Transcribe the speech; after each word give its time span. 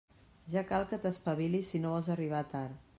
Ja 0.53 0.63
cal 0.71 0.87
que 0.93 0.99
t'espavilis 1.05 1.71
si 1.73 1.85
no 1.85 1.95
vols 1.97 2.13
arribar 2.17 2.45
tard. 2.57 2.87